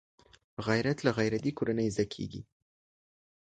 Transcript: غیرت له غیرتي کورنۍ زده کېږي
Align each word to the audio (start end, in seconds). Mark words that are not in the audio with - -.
غیرت 0.67 0.97
له 1.05 1.11
غیرتي 1.17 1.51
کورنۍ 1.57 1.87
زده 1.95 2.05
کېږي 2.13 2.41